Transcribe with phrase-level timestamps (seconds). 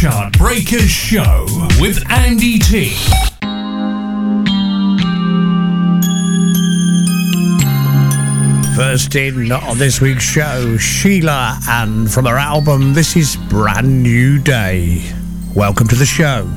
[0.00, 1.44] Chart Breakers Show
[1.80, 2.94] with Andy T.
[8.76, 14.38] First in on this week's show, Sheila, and from her album, this is Brand New
[14.38, 15.02] Day.
[15.56, 16.48] Welcome to the show.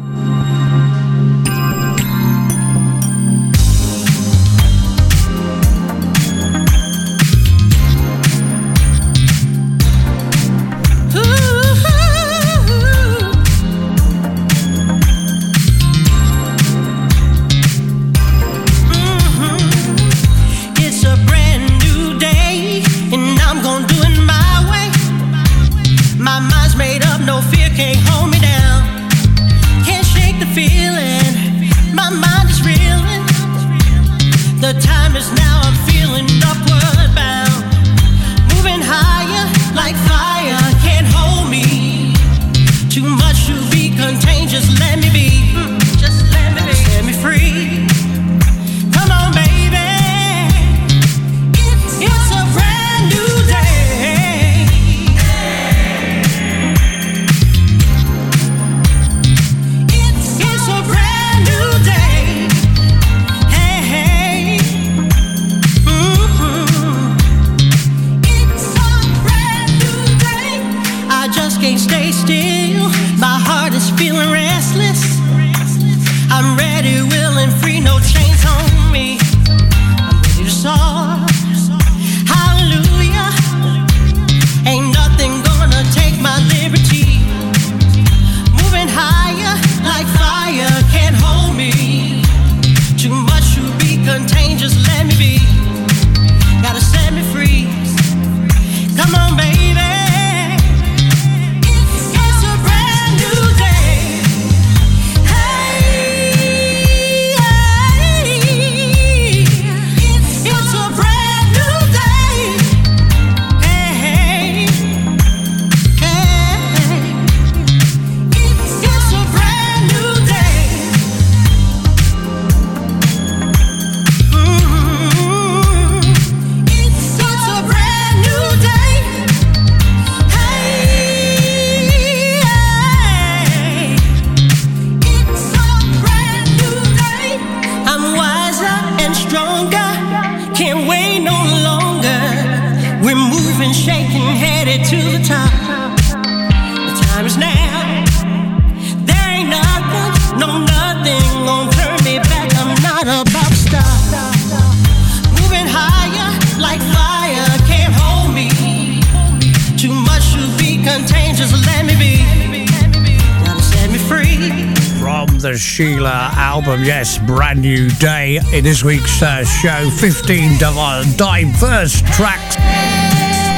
[168.54, 169.90] In this week's uh, show.
[169.90, 172.56] 15 diverse tracks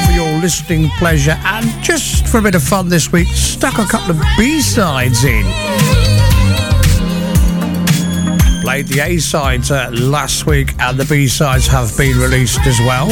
[0.06, 1.38] for your listening pleasure.
[1.44, 5.44] And just for a bit of fun this week, stuck a couple of B-sides in.
[8.62, 13.10] Played the A-sides uh, last week and the B-sides have been released as well.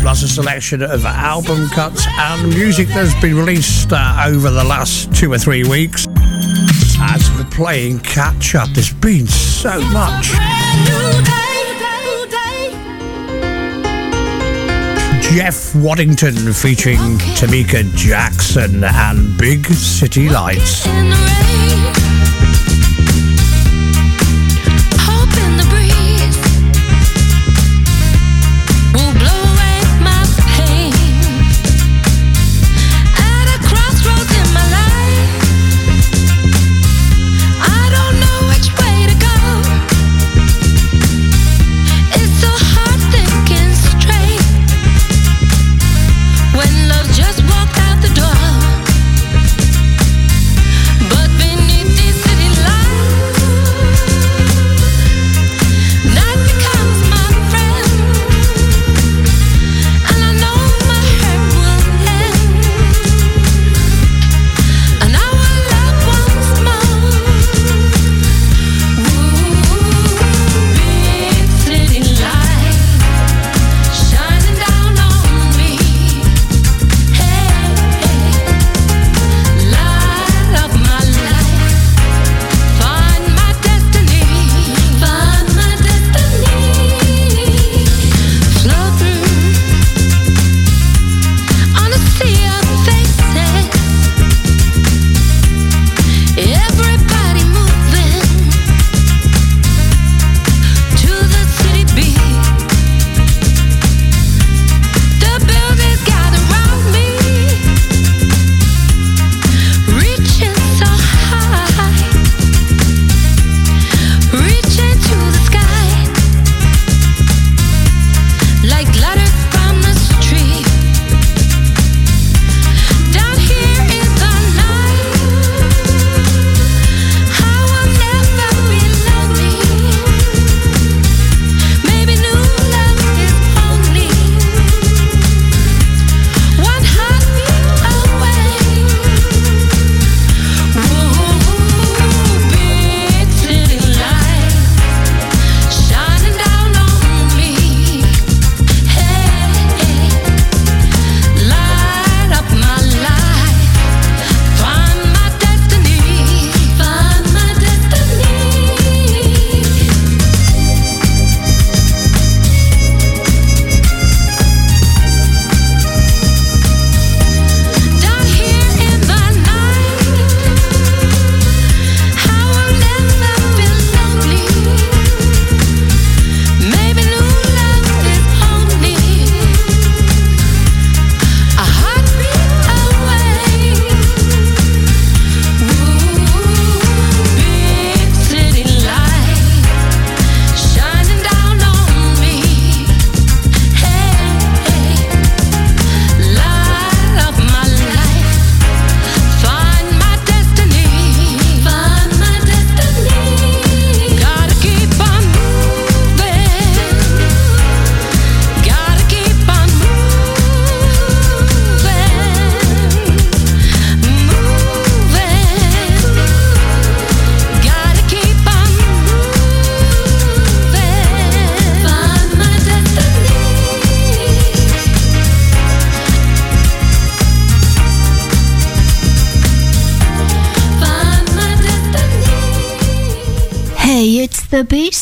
[0.00, 5.14] Plus a selection of album cuts and music that's been released uh, over the last
[5.14, 6.06] two or three weeks.
[7.00, 10.28] As we're playing catch up, there's been so much.
[15.32, 20.86] Jeff Waddington featuring Tamika Jackson and Big City Lights.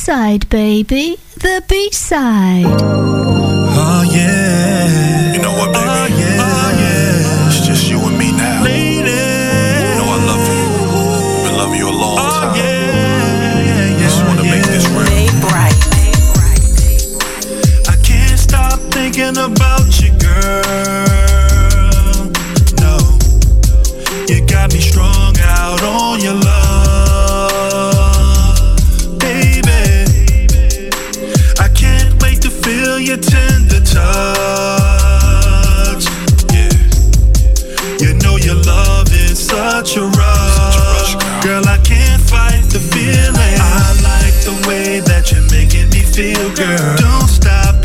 [0.09, 1.19] side, baby.
[1.37, 2.65] The beach side.
[2.65, 4.48] Oh, ah, yeah.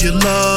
[0.04, 0.53] your love.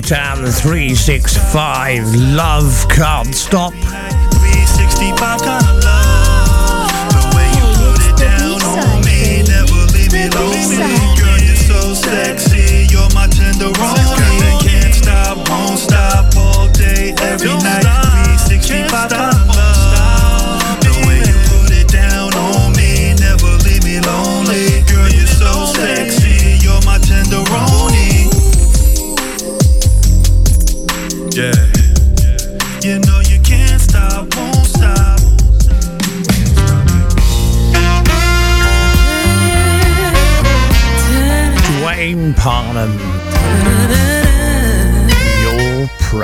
[0.00, 3.74] Titan 365 Love Can't Stop.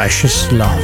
[0.09, 0.81] Precious Love.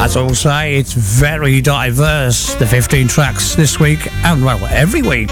[0.00, 5.02] As I will say, it's very diverse, the 15 tracks this week and, well, every
[5.02, 5.30] week.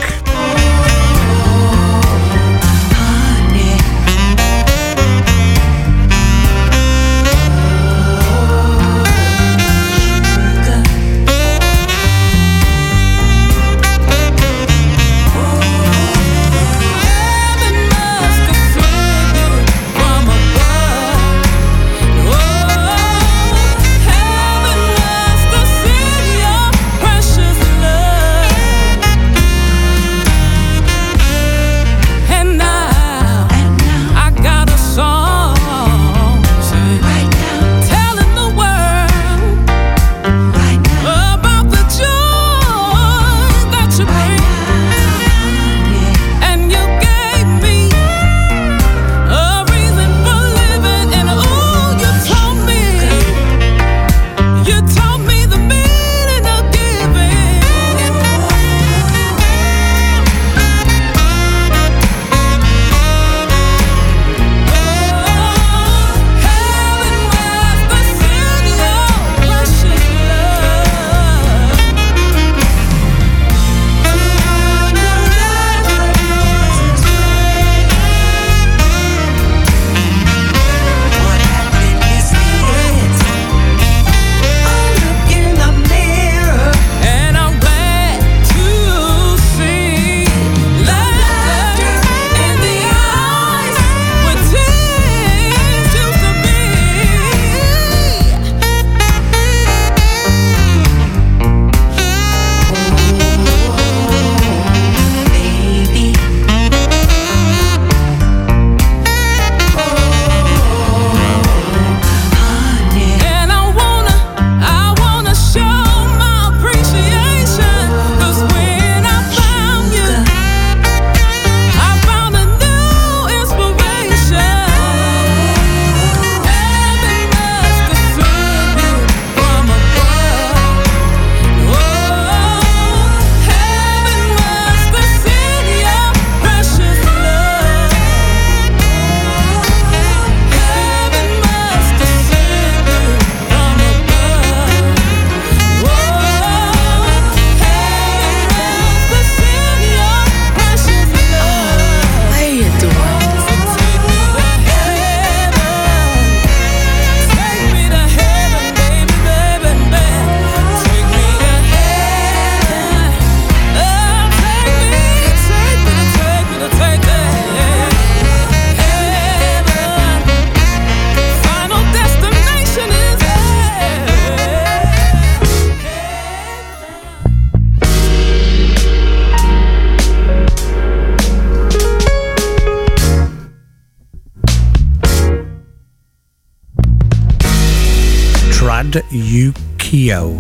[189.92, 190.30] Tio.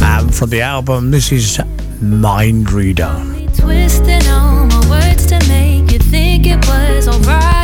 [0.00, 1.60] And from the album, this is
[2.00, 3.20] Mind Reader.
[3.56, 7.63] Twisting all my words to make you think it was alright.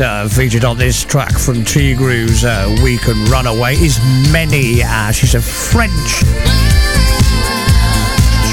[0.00, 3.98] uh, featured on this track from T Groove's uh, We Can Run Away is
[4.32, 4.82] Many.
[4.82, 6.20] Uh, she's a French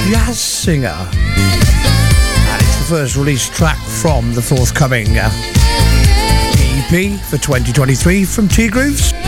[0.09, 0.87] jazz singer.
[0.87, 5.29] And it's the first released track from the forthcoming uh,
[6.55, 9.24] EP for 2023 from T Groove's.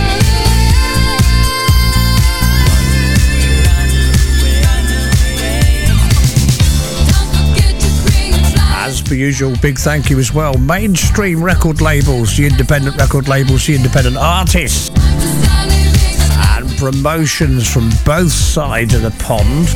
[9.08, 10.58] per usual, big thank you as well.
[10.58, 14.90] Mainstream record labels, the independent record labels, the independent artists.
[16.56, 19.70] And promotions from both sides of the pond.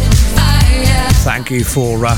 [1.24, 2.18] Thank you for uh,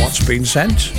[0.00, 0.92] what's been sent.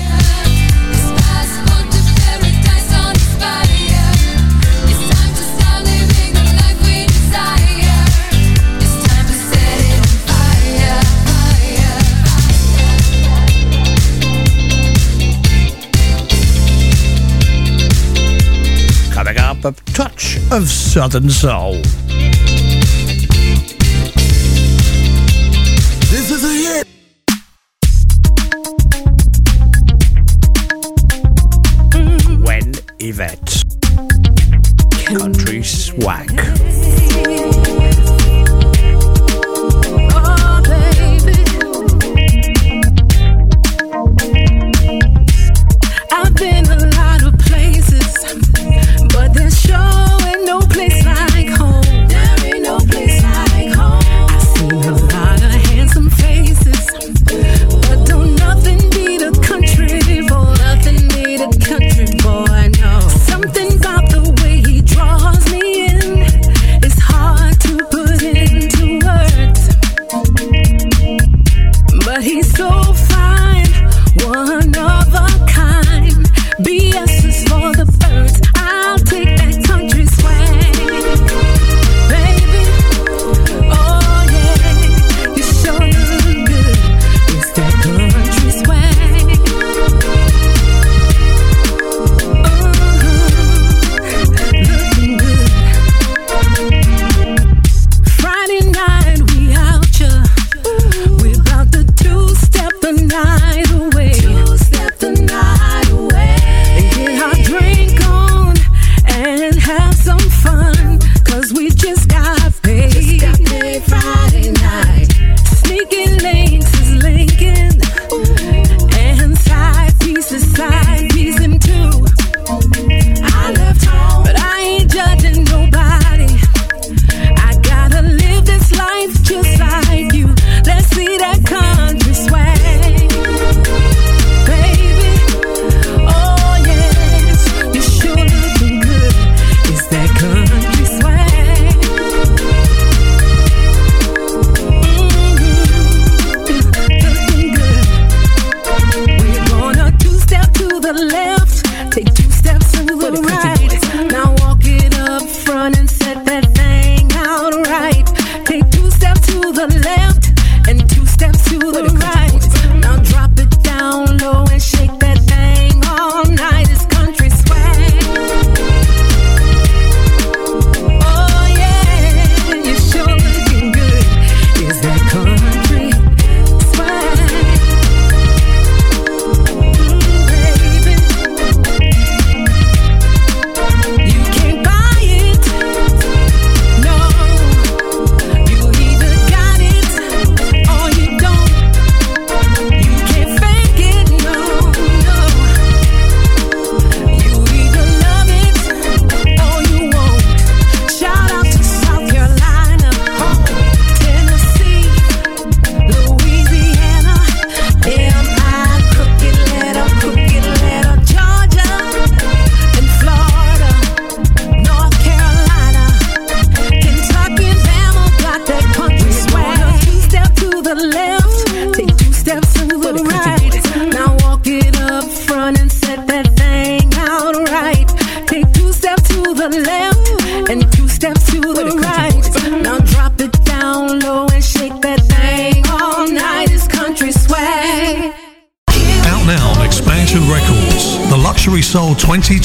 [19.65, 21.81] a touch of Southern Soul.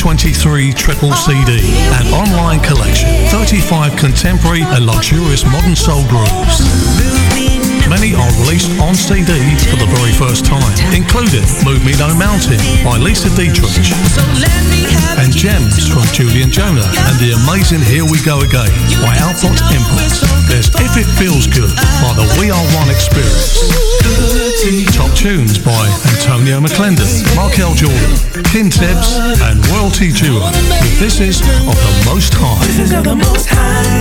[0.04, 1.60] 23 triple CD
[1.94, 3.08] and online collection.
[3.28, 7.73] 35 contemporary and luxurious modern soul grooves.
[7.88, 9.28] Many are released on CD
[9.68, 10.64] for the very first time,
[10.96, 13.76] including Move Me No Mountain by Lisa Dietrich
[15.20, 18.72] and Gems from Julian Jonah and the amazing Here We Go Again
[19.04, 20.24] by Output Impulse.
[20.48, 21.70] There's If It Feels Good
[22.00, 23.60] by the We Are One Experience.
[24.96, 25.84] Top tunes by
[26.16, 27.04] Antonio McClendon,
[27.36, 28.16] Markel Jordan,
[28.48, 30.40] Kim Tibbs and Royalty Duo
[30.80, 32.64] with This Is of the Most High.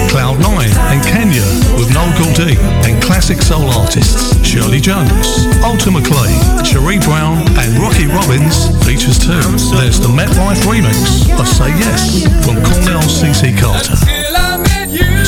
[0.08, 1.44] Cloud9 and Kenya
[1.76, 6.34] with Noel Goldie and classic soul artists Shirley Jones, Ultima Clay,
[6.64, 9.42] Cherie Brown and Rockie Robbins features too.
[9.76, 14.23] There's the MetLife remix of Say Yes from Cornell CC Carter.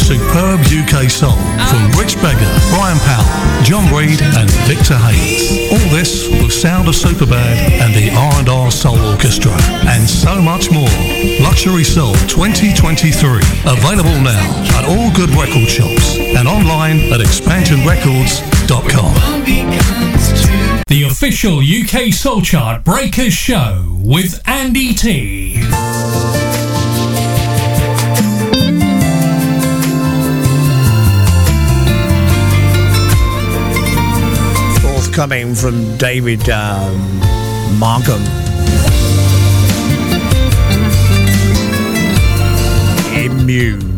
[0.06, 1.98] Superb UK soul from oh.
[1.98, 3.26] Rich Beggar, Brian Powell,
[3.64, 5.72] John Reed and Victor Hayes.
[5.72, 9.52] All this with sound of Superbad and the R&R Soul Orchestra
[9.90, 10.88] and so much more.
[11.42, 14.46] Luxury Soul 2023 available now
[14.78, 19.16] at all good record shops and online at expansionrecords.com.
[20.88, 25.64] The official UK Soul Chart Breakers Show with Andy T.
[35.16, 37.22] Forthcoming from David um,
[37.80, 38.22] Markham.
[43.16, 43.95] Immune.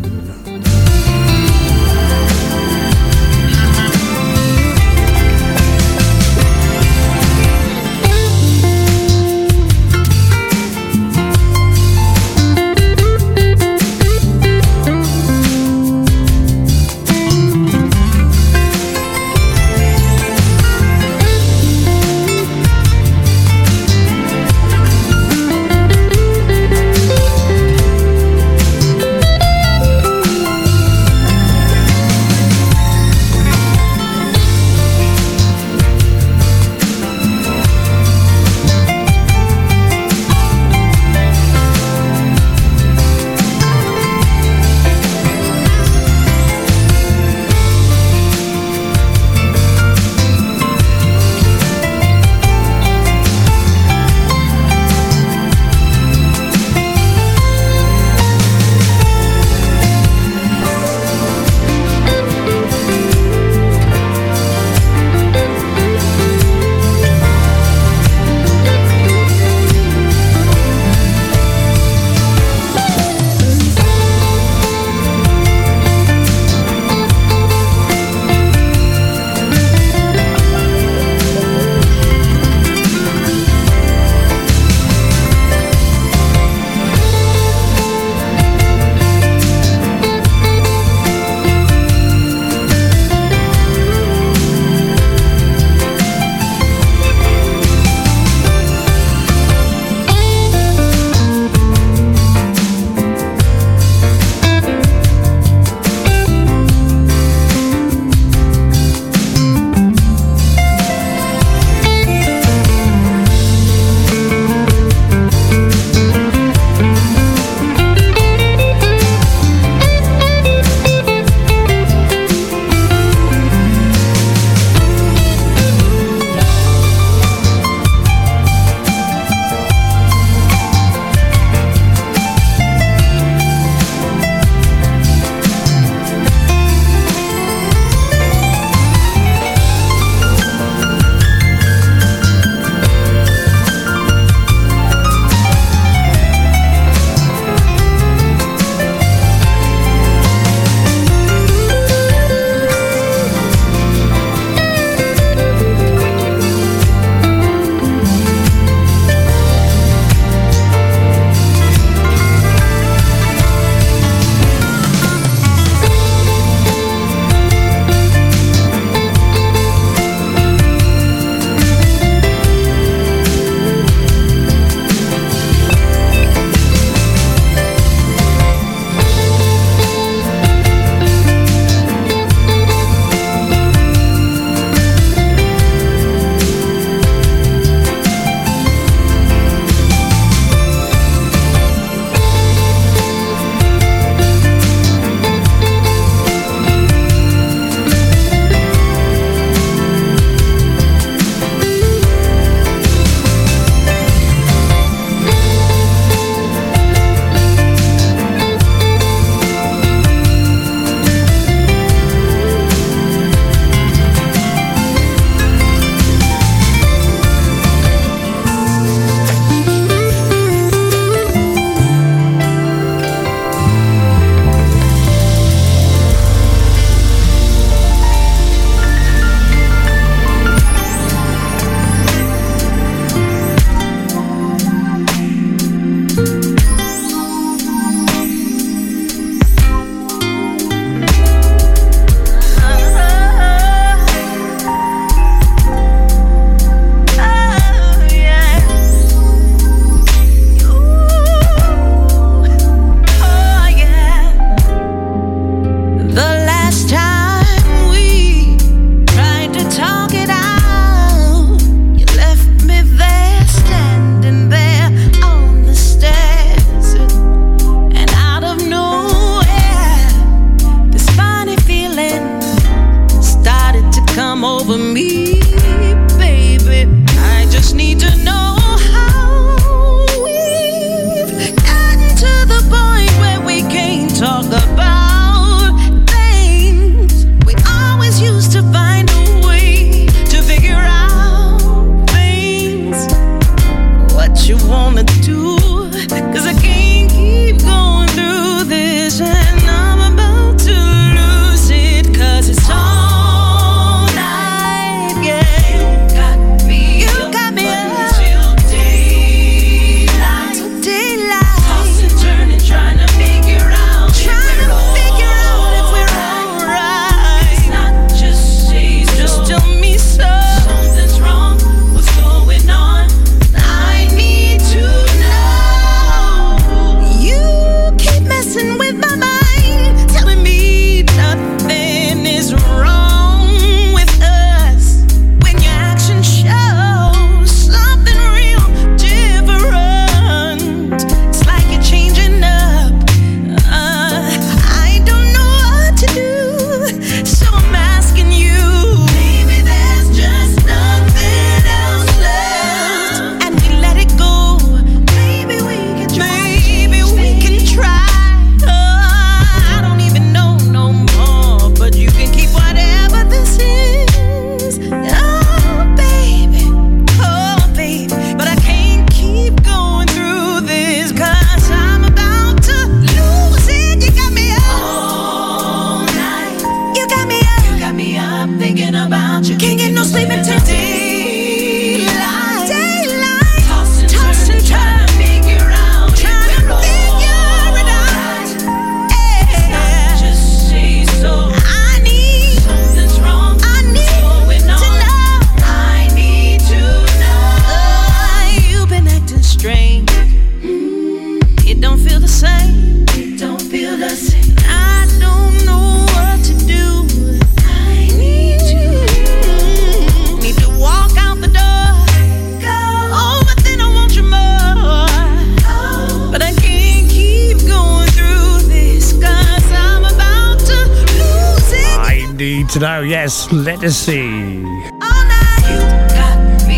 [423.78, 424.64] Fantasy.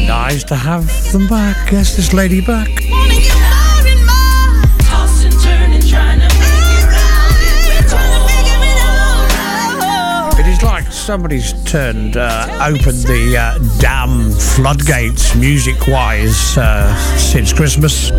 [0.06, 1.72] Nice to have them back.
[1.72, 2.68] Yes, this lady back.
[10.38, 17.54] It is like somebody's turned uh, open the uh, damn floodgates music wise uh, since
[17.54, 18.10] Christmas.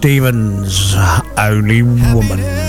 [0.00, 0.96] Stevens,
[1.36, 2.59] Only Woman.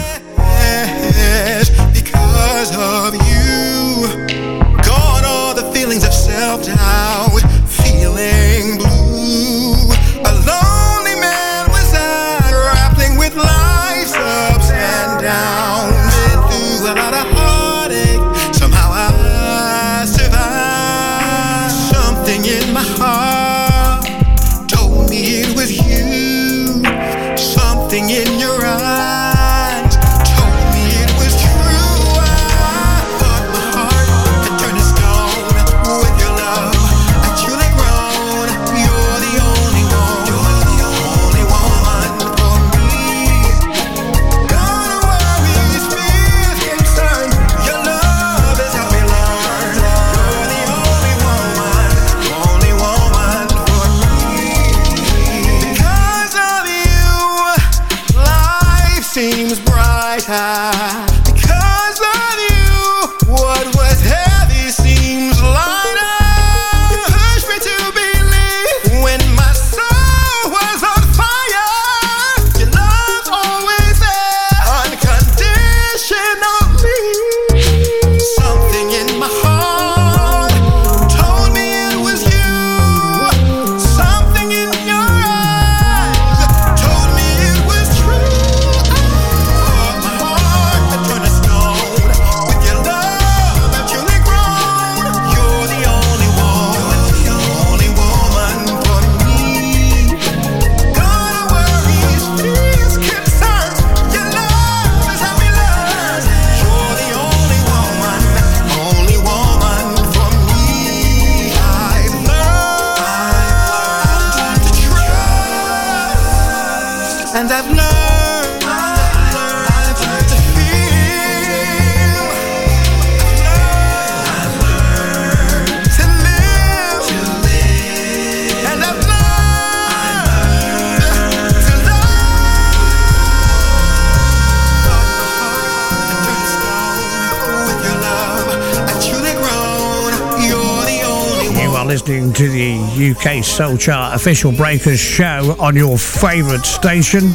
[143.51, 147.33] Soul Chart official Breakers show on your favourite station.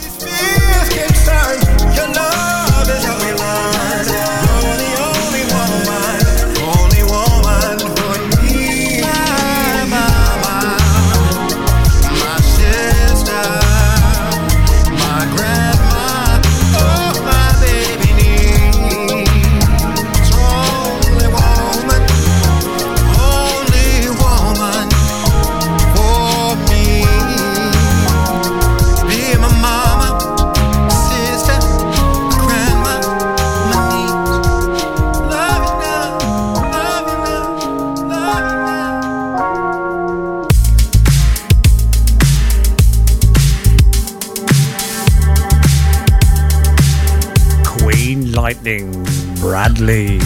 [48.36, 48.92] Lightning
[49.40, 50.20] Bradley.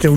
[0.00, 0.16] Still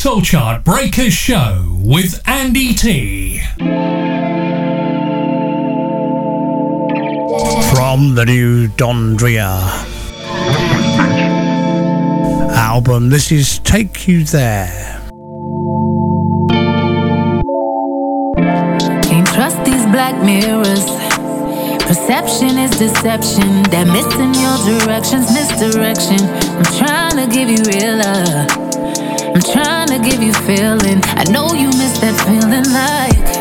[0.00, 3.38] Soul Chart Breakers show with Andy T.
[7.70, 9.60] From the new Dondria
[12.56, 15.02] album, this is Take You There.
[19.02, 20.86] Can't trust these black mirrors.
[21.84, 23.64] Perception is deception.
[23.64, 26.20] They're missing your directions, misdirection.
[26.56, 28.69] I'm trying to give you real love.
[29.42, 31.00] I'm trying to give you feeling.
[31.16, 33.39] I know you miss that feeling like.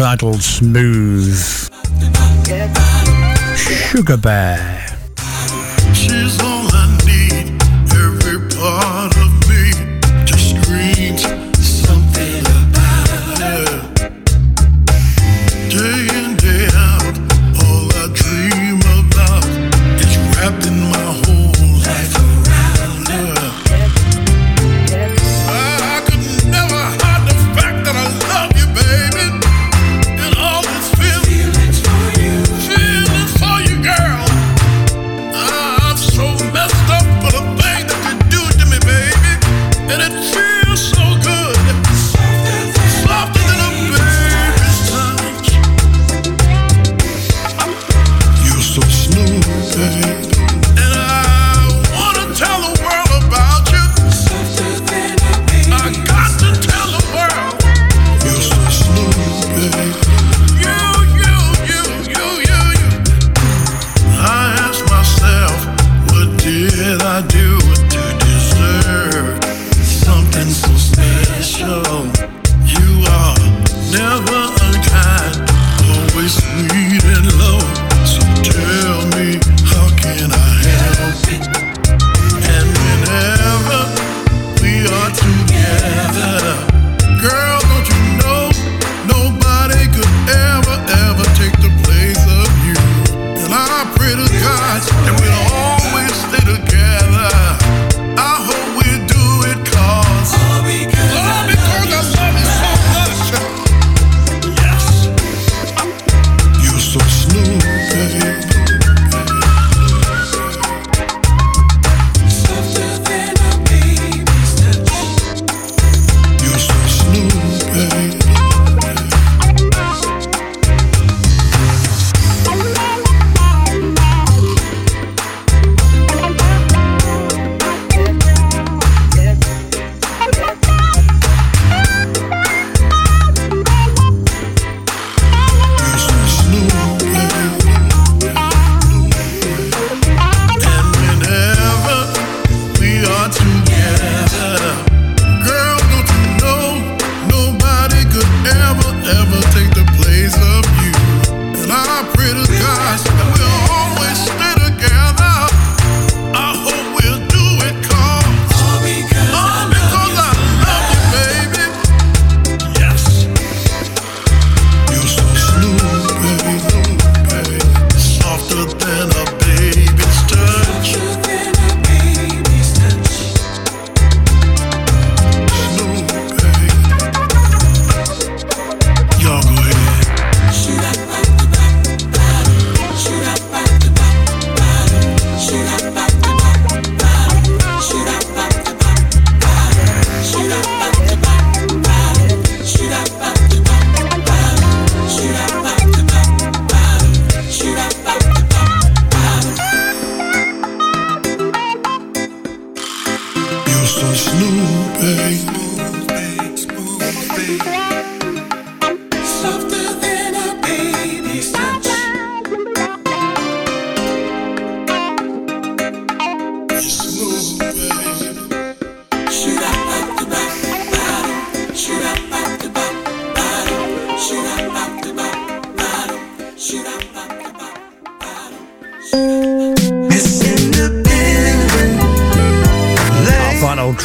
[0.00, 1.68] Titled Smooth.
[3.54, 4.86] Sugar Bear.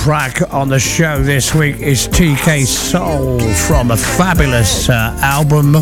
[0.06, 5.74] Track on the show this week is TK Soul from a fabulous uh, album.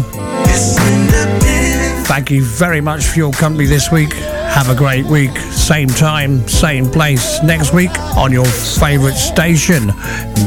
[2.06, 4.14] Thank you very much for your company this week.
[4.14, 5.36] Have a great week.
[5.52, 9.88] Same time, same place next week on your favourite station,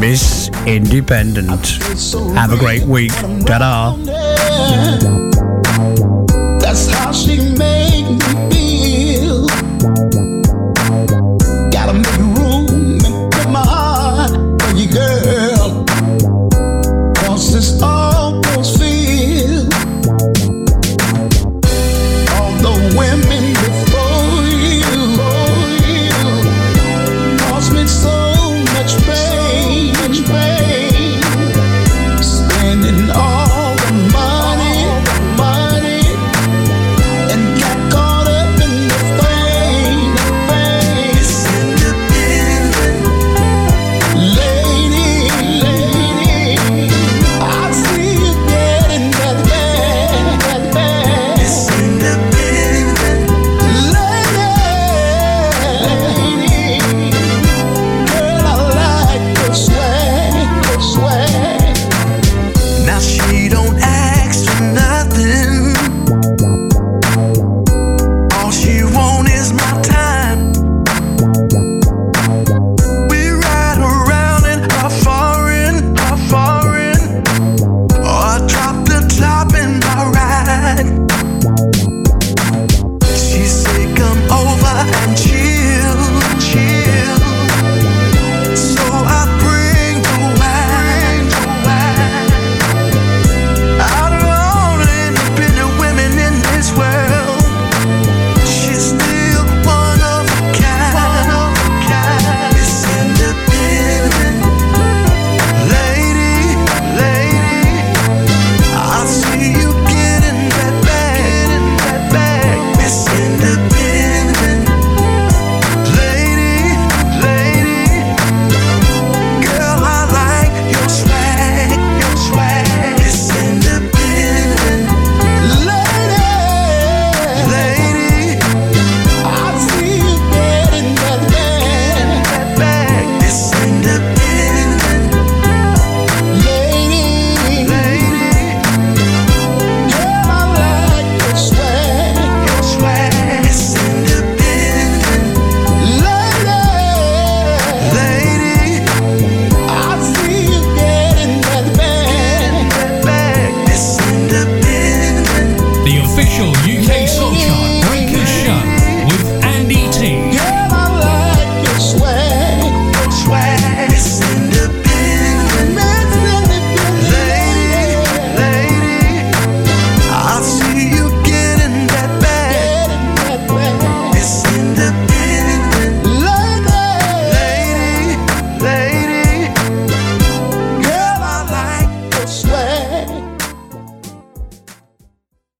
[0.01, 1.67] Miss Independent.
[2.35, 3.13] Have a great week.
[3.45, 5.36] Ta da.